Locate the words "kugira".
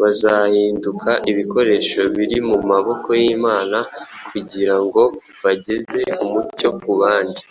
4.30-4.74